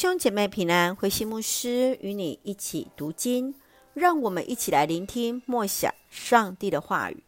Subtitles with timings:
[0.00, 3.54] 兄姐妹平安，慧馨牧师与你一起读经，
[3.92, 7.22] 让我们一起来聆听默想上帝的话语。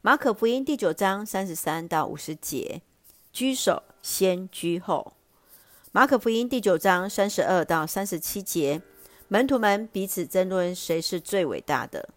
[0.00, 2.82] 马可福音第九章三十三到五十节，
[3.32, 5.12] 居首先居后。
[5.92, 8.82] 马可福音第九章三十二到三十七节，
[9.28, 12.08] 门徒们彼此争论谁是最伟大的。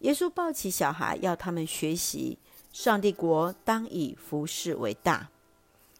[0.00, 2.36] 耶稣抱起小孩，要他们学习，
[2.74, 5.30] 上帝国当以服事为大。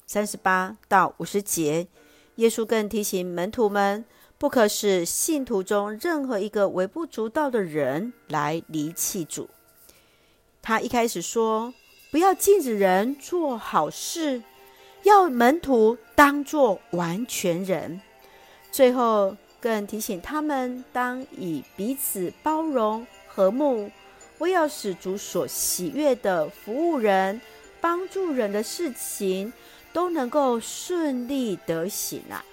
[0.06, 1.88] 三十八到五十节。
[2.36, 4.04] 耶稣更提醒门徒们，
[4.38, 9.48] 不可使信徒中任何一个微不足道的人来离弃主。
[10.62, 11.74] 他一开始说，
[12.10, 14.42] 不要禁止人做好事，
[15.02, 18.00] 要门徒当作完全人。
[18.70, 23.90] 最后更提醒他们，当以彼此包容、和睦，
[24.38, 27.40] 为要使主所喜悦的服务人、
[27.80, 29.52] 帮助人的事情。
[29.92, 32.44] 都能够顺利得行啊！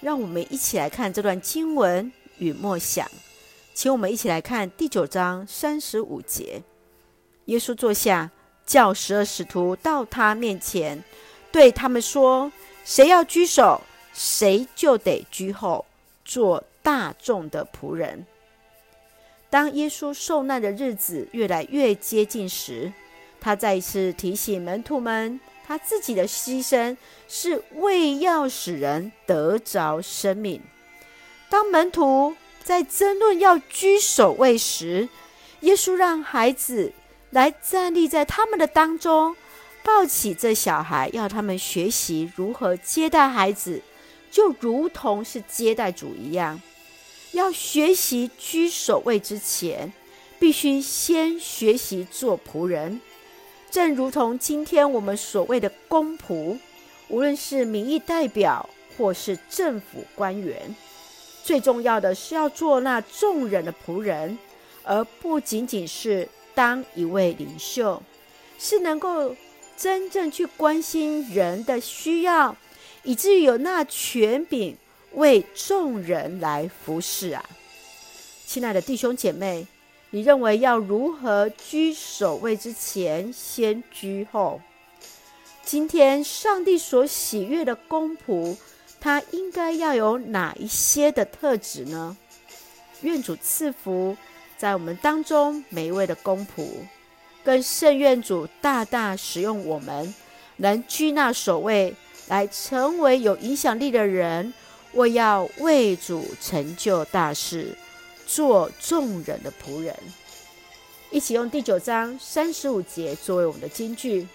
[0.00, 3.10] 让我们一起来看这段经文与默想，
[3.74, 6.62] 请我们一起来看第九章三十五节。
[7.46, 8.30] 耶稣坐下，
[8.64, 11.02] 叫十二使徒到他面前，
[11.50, 12.52] 对他们说
[12.84, 13.80] ：“谁要居首，
[14.12, 15.84] 谁就得居后，
[16.24, 18.26] 做大众的仆人。”
[19.48, 22.92] 当耶稣受难的日子越来越接近时，
[23.40, 25.40] 他再一次提醒门徒们。
[25.66, 26.96] 他自己的牺牲
[27.28, 30.62] 是为要使人得着生命。
[31.48, 35.08] 当门徒在争论要居首位时，
[35.60, 36.92] 耶稣让孩子
[37.30, 39.34] 来站立在他们的当中，
[39.82, 43.82] 抱起这小孩，要他们学习如何接待孩子，
[44.30, 46.60] 就如同是接待主一样。
[47.32, 49.92] 要学习居首位之前，
[50.38, 53.00] 必须先学习做仆人。
[53.70, 56.58] 正如同今天我们所谓的公仆，
[57.08, 60.74] 无论是民意代表或是政府官员，
[61.44, 64.38] 最重要的是要做那众人的仆人，
[64.82, 68.02] 而不仅仅是当一位领袖，
[68.58, 69.36] 是能够
[69.76, 72.56] 真正去关心人的需要，
[73.02, 74.74] 以至于有那权柄
[75.12, 77.44] 为众人来服侍啊！
[78.46, 79.66] 亲爱的弟兄姐妹。
[80.10, 84.60] 你认为要如何居首位之前，先居后？
[85.64, 88.56] 今天上帝所喜悦的公仆，
[89.00, 92.16] 他应该要有哪一些的特质呢？
[93.02, 94.16] 愿主赐福
[94.56, 96.68] 在我们当中每一位的公仆，
[97.42, 100.14] 更圣愿主大大使用我们，
[100.56, 101.94] 能居那首位，
[102.28, 104.54] 来成为有影响力的人，
[104.92, 107.76] 我要为主成就大事。
[108.26, 109.96] 做众人的仆人，
[111.10, 114.26] 一起用第九章三十五节作为我们的金句：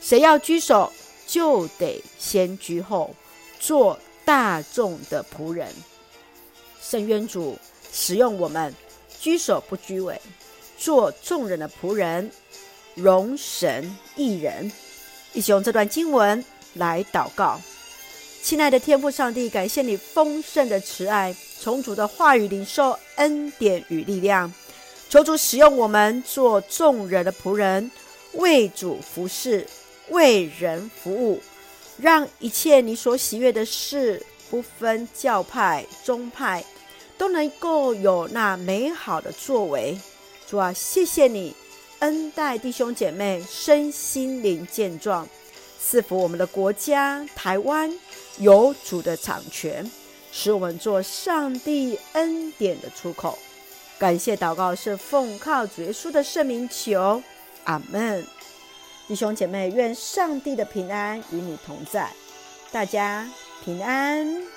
[0.00, 0.90] 谁要居首，
[1.26, 3.14] 就得先居后，
[3.60, 5.68] 做大众的仆人。
[6.80, 7.58] 圣渊主
[7.92, 8.74] 使用我们，
[9.20, 10.20] 居首不居尾，
[10.78, 12.30] 做众人的仆人，
[12.94, 14.72] 荣神一人。
[15.34, 16.42] 一起用这段经文
[16.74, 17.60] 来祷告。
[18.42, 24.52] 亲爱的天父上帝，感谢你丰盛的慈爱，从主的话语领受恩典与力量。
[25.08, 27.90] 求主使用我们做众人的仆人，
[28.34, 29.66] 为主服侍，
[30.08, 31.40] 为人服务，
[31.96, 36.64] 让一切你所喜悦的事，不分教派、宗派，
[37.16, 39.96] 都能够有那美好的作为。
[40.48, 41.54] 主啊，谢谢你
[42.00, 45.26] 恩待弟兄姐妹身心灵健壮，
[45.80, 47.92] 赐福我们的国家台湾。
[48.38, 49.90] 有主的掌权，
[50.38, 53.38] 使我们做上帝恩典的出口。
[53.98, 57.22] 感谢祷告是奉靠主耶稣的圣名求，
[57.64, 58.22] 阿门。
[59.08, 62.10] 弟兄姐妹，愿上帝的平安与你同在，
[62.70, 63.26] 大家
[63.64, 64.55] 平安。